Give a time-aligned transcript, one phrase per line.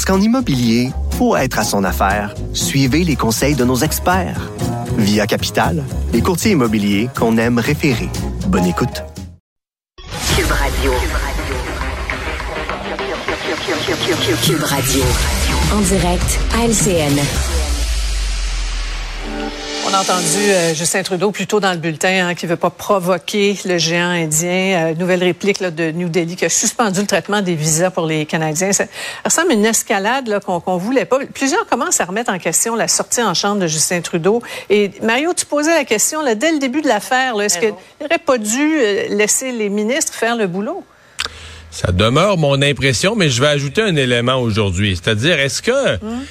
[0.00, 4.50] Parce qu'en immobilier, pour être à son affaire, suivez les conseils de nos experts.
[4.96, 5.84] Via Capital,
[6.14, 8.08] les courtiers immobiliers qu'on aime référer.
[8.46, 9.04] Bonne écoute.
[10.34, 10.92] Cube Radio.
[14.42, 15.02] Cube Radio.
[15.76, 17.59] En direct à LCN.
[19.90, 22.70] On a entendu euh, Justin Trudeau plus tôt dans le bulletin hein, qui veut pas
[22.70, 24.90] provoquer le géant indien.
[24.90, 28.06] Euh, nouvelle réplique là, de New Delhi qui a suspendu le traitement des visas pour
[28.06, 28.72] les Canadiens.
[28.72, 28.84] Ça
[29.24, 31.18] ressemble à une escalade là, qu'on qu'on voulait pas.
[31.34, 34.42] Plusieurs commencent à remettre en question la sortie en chambre de Justin Trudeau.
[34.68, 38.18] Et Mario, tu posais la question là, dès le début de l'affaire, est-ce qu'il n'aurait
[38.18, 40.84] pas dû euh, laisser les ministres faire le boulot?
[41.72, 44.96] Ça demeure mon impression, mais je vais ajouter un élément aujourd'hui.
[45.02, 45.94] C'est-à-dire, est-ce que...
[45.94, 46.24] Hum.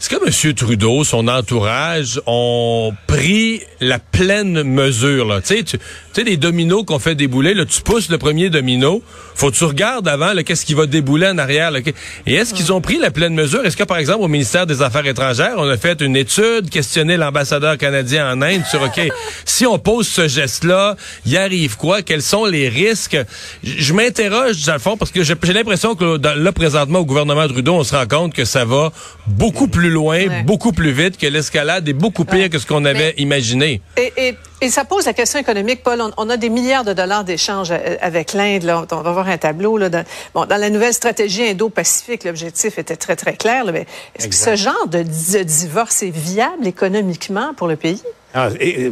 [0.00, 0.54] Est-ce que M.
[0.54, 5.24] Trudeau, son entourage, ont pris la pleine mesure?
[5.26, 5.40] Là?
[5.40, 5.78] Tu sais, tu
[6.12, 9.02] sais, des dominos qu'on fait débouler, là, tu pousses le premier domino,
[9.34, 11.70] faut que tu regardes avant qu'est-ce qui va débouler en arrière.
[11.70, 11.80] Là.
[12.26, 13.64] Et est-ce qu'ils ont pris la pleine mesure?
[13.64, 17.16] Est-ce que, par exemple, au ministère des Affaires étrangères, on a fait une étude, questionné
[17.16, 19.00] l'ambassadeur canadien en Inde sur, OK,
[19.46, 22.02] si on pose ce geste-là, y arrive quoi?
[22.02, 23.16] Quels sont les risques?
[23.62, 27.74] Je m'interroge, dans le fond, parce que j'ai l'impression que là, présentement, au gouvernement Trudeau,
[27.74, 28.92] on se rend compte que ça va
[29.26, 33.14] beaucoup plus loin, beaucoup plus vite, que l'escalade est beaucoup pire que ce qu'on avait
[33.16, 33.80] imaginé.
[33.96, 36.00] Et, et, et, ça pose la question économique, Paul.
[36.00, 38.70] On, on a des milliards de dollars d'échanges avec l'Inde.
[38.90, 39.78] On va voir un tableau.
[39.78, 43.64] Là, dans, bon, dans la nouvelle stratégie Indo-Pacifique, l'objectif était très, très clair.
[43.64, 48.02] Là, mais est-ce que ce genre de, de divorce est viable économiquement pour le pays?
[48.36, 48.48] Ah,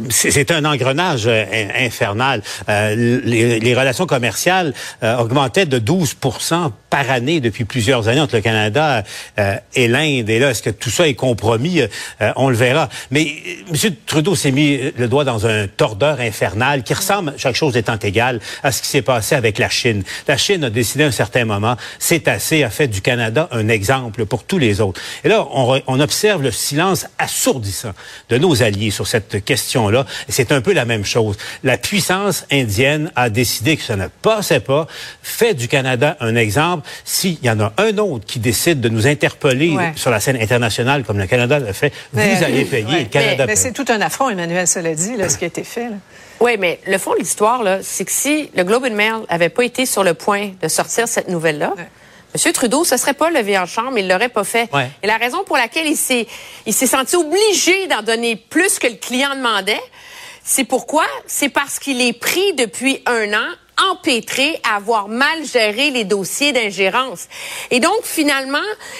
[0.09, 1.43] c'est un engrenage euh,
[1.77, 2.41] infernal.
[2.69, 2.95] Euh,
[3.25, 4.73] les, relations commerciales
[5.03, 9.03] euh, augmentaient de 12% par année depuis plusieurs années entre le Canada
[9.73, 10.29] et l'Inde.
[10.29, 11.81] Et là, est-ce que tout ça est compromis?
[12.35, 12.87] On le verra.
[13.09, 13.35] Mais
[13.67, 13.95] M.
[14.05, 18.39] Trudeau s'est mis le doigt dans un tordeur infernal qui ressemble, chaque chose étant égale,
[18.61, 20.03] à ce qui s'est passé avec la Chine.
[20.27, 23.69] La Chine a décidé à un certain moment, c'est assez, a fait du Canada un
[23.69, 25.01] exemple pour tous les autres.
[25.23, 27.93] Et là, on observe le silence assourdissant
[28.29, 30.05] de nos alliés sur cette question-là.
[30.29, 31.37] C'est un peu la même chose.
[31.63, 34.87] La puissance indienne a décidé que ça ne passait pas,
[35.21, 36.87] fait du Canada un exemple.
[37.05, 39.93] S'il y en a un autre qui décide de nous interpeller Ouais.
[39.95, 42.85] sur la scène internationale comme le Canada l'a fait, Mais, vous allez payer.
[42.85, 42.99] ouais.
[42.99, 45.63] Le Canada Mais, c'est tout un affront, Emmanuel, cela dit, là, ce qui a été
[45.63, 45.85] fait.
[45.89, 45.95] Là.
[46.39, 49.63] Oui, mais le fond de l'histoire, c'est que si le Globe and Mail avait pas
[49.63, 51.83] été sur le point de sortir cette nouvelle-là, Ouais.
[52.33, 52.51] M.
[52.53, 54.69] Trudeau se serait pas levé en chambre, il l'aurait pas fait.
[54.73, 54.89] Ouais.
[55.01, 56.27] Et la raison pour laquelle il s'est,
[56.65, 59.81] il s'est senti obligé d'en donner plus que le client demandait,
[60.43, 61.05] c'est pourquoi?
[61.25, 63.47] C'est parce qu'il est pris depuis un an
[63.91, 67.27] empêtré à avoir mal géré les dossiers d'ingérence.
[67.71, 68.57] Et donc, finalement,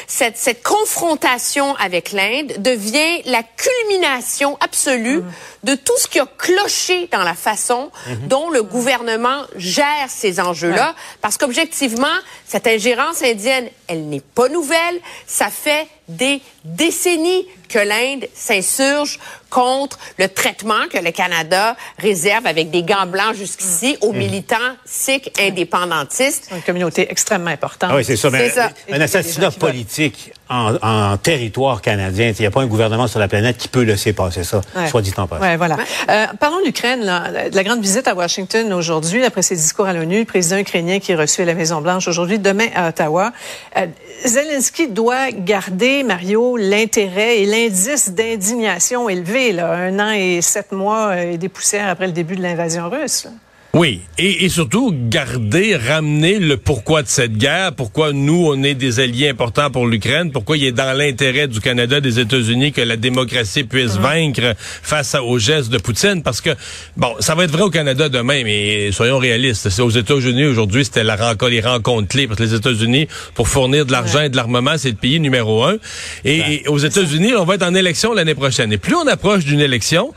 [0.07, 5.23] cette, cette confrontation avec l'Inde devient la culmination absolue
[5.63, 7.91] de tout ce qui a cloché dans la façon
[8.27, 10.95] dont le gouvernement gère ces enjeux-là.
[11.21, 12.07] Parce qu'objectivement,
[12.45, 14.95] cette ingérence indienne, elle n'est pas nouvelle.
[15.27, 22.69] Ça fait des décennies que l'Inde s'insurge contre le traitement que le Canada réserve avec
[22.71, 26.49] des gants blancs jusqu'ici aux militants sikhs indépendantistes.
[26.53, 27.89] Une communauté extrêmement importante.
[27.93, 28.29] Ah oui, c'est ça.
[28.29, 28.69] mais ça.
[28.91, 32.31] Un assassinat politique en, en territoire canadien.
[32.37, 34.87] Il n'y a pas un gouvernement sur la planète qui peut laisser passer ça, Ouais.
[34.87, 35.41] soit dit en passant.
[35.41, 35.77] Ouais, voilà.
[36.09, 40.19] Euh, parlons de l'Ukraine, la grande visite à Washington aujourd'hui, après ses discours à l'ONU,
[40.19, 43.31] le président ukrainien qui est reçu à la Maison-Blanche aujourd'hui, demain à Ottawa.
[43.77, 43.82] Euh,
[44.25, 51.09] Zelensky doit garder, Mario, l'intérêt et l'indice d'indignation élevé, là, un an et sept mois
[51.09, 53.27] euh, et des poussières après le début de l'invasion russe.
[53.75, 58.75] Oui, et, et surtout garder, ramener le pourquoi de cette guerre, pourquoi nous, on est
[58.75, 62.81] des alliés importants pour l'Ukraine, pourquoi il est dans l'intérêt du Canada, des États-Unis que
[62.81, 66.51] la démocratie puisse vaincre face aux gestes de Poutine, parce que,
[66.97, 70.85] bon, ça va être vrai au Canada demain, mais soyons réalistes, c'est aux États-Unis aujourd'hui,
[70.85, 74.29] c'était la rencontre, les rencontres clés, parce que les États-Unis, pour fournir de l'argent et
[74.29, 75.77] de l'armement, c'est le pays numéro un.
[76.25, 78.71] Et, et aux États-Unis, on va être en élection l'année prochaine.
[78.71, 80.13] Et plus on approche d'une élection,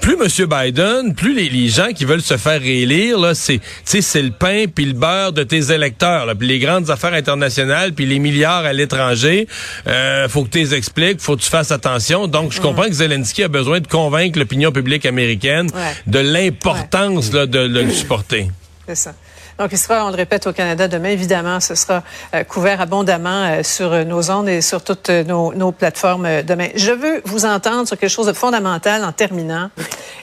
[0.00, 0.46] plus M.
[0.48, 4.64] Biden, plus les, les gens qui veulent se faire réélire, là, c'est, c'est le pain
[4.74, 8.64] puis le beurre de tes électeurs, là, puis les grandes affaires internationales, puis les milliards
[8.64, 9.46] à l'étranger,
[9.86, 12.26] euh, faut que tu les expliques, faut que tu fasses attention.
[12.26, 15.92] Donc, je comprends que Zelensky a besoin de convaincre l'opinion publique américaine Ouais.
[16.06, 18.50] de l'importance de, de le supporter.
[18.86, 19.14] C'est ça.
[19.60, 21.10] Donc, il sera, on le répète, au Canada demain.
[21.10, 22.02] Évidemment, ce sera
[22.34, 26.68] euh, couvert abondamment euh, sur euh, nos ondes et sur toutes nos, nos plateformes demain.
[26.76, 29.68] Je veux vous entendre sur quelque chose de fondamental en terminant.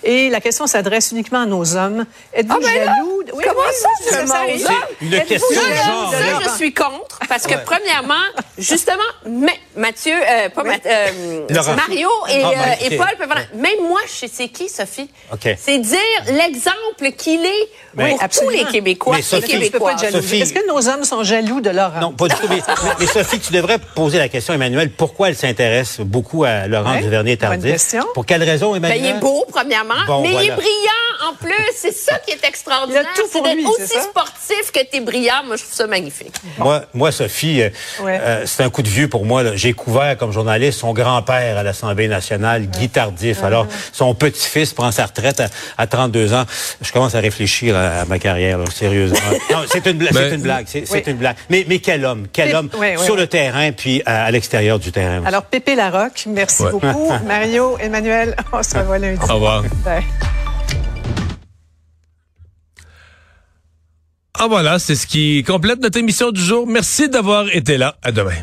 [0.03, 2.05] Et la question s'adresse uniquement à nos hommes.
[2.33, 3.23] Êtes-vous Ah, ben jaloux?
[3.23, 3.75] de- Oui, comment oui,
[4.27, 4.63] ça, arrive.
[4.63, 4.73] aux hommes?
[5.01, 7.63] Une question genre, de Ça, je suis contre parce que Ouais.
[7.65, 8.13] premièrement,
[8.57, 10.69] justement, mais Mathieu, euh, pas Oui.
[10.69, 11.75] Math- euh.
[11.75, 12.49] Mario et, Ah,
[12.81, 12.97] euh, et.
[12.97, 13.27] Paul peuvent.
[13.55, 15.09] Même moi, je sais c'est qui, Sophie.
[15.33, 15.55] Ok.
[15.59, 15.97] C'est dire
[16.27, 17.49] l'exemple qu'il est
[17.95, 18.51] Mais- pour tous Absolument.
[18.65, 19.51] les Québécois et Sophie.
[20.11, 20.41] Sophie.
[20.41, 21.99] Est-ce que nos hommes sont jaloux de Laurent?
[22.01, 22.47] Non, pas du tout.
[22.49, 26.67] Mais, mais- mais Sophie, tu devrais poser la question, Emmanuel, pourquoi elle s'intéresse beaucoup à
[26.67, 27.61] Laurent Ouais, Duvernay-Tardif?
[27.61, 28.03] bonne question.
[28.13, 28.99] Pour quelle raison, Ben, Emmanuel?
[29.01, 29.76] il est beau, premièrement,
[30.07, 31.53] Bon, mais il est brillant en plus.
[31.75, 33.03] C'est ça qui est extraordinaire.
[33.03, 34.01] Il a tout pour C'est d'être aussi ça?
[34.01, 35.43] sportif que t'es brillant.
[35.45, 36.33] Moi, je trouve ça magnifique.
[36.57, 37.69] Moi, moi, Sophie, euh,
[38.01, 38.19] Ouais.
[38.21, 39.43] euh, c'est un coup de vieux pour moi.
[39.55, 43.43] J'ai couvert comme journaliste son grand-père à l'Assemblée nationale, Guy Tardif.
[43.43, 45.47] Alors, son petit-fils prend sa retraite à,
[45.77, 46.45] à 32 ans.
[46.81, 49.17] Je commence à réfléchir à, à ma carrière, là, sérieusement.
[49.71, 50.65] c'est une, bla- Ben- c'est une blague.
[50.67, 51.03] C'est Oui.
[51.07, 51.35] une blague.
[51.49, 52.69] Mais, mais quel homme, quel homme
[53.03, 55.19] sur le terrain puis à, à l'extérieur du terrain.
[55.19, 55.27] aussi.
[55.27, 56.71] Alors, Pépé Larocque, merci Ouais.
[56.71, 57.11] beaucoup.
[57.27, 59.19] Mario, Emmanuel, on se revoit lundi.
[59.29, 59.63] Au revoir.
[64.39, 66.67] Ah voilà, c'est ce qui complète notre émission du jour.
[66.67, 67.97] Merci d'avoir été là.
[68.03, 68.35] À demain.